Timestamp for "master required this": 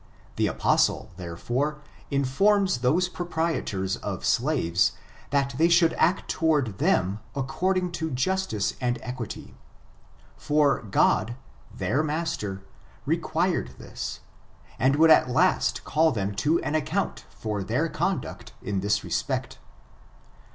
12.01-14.21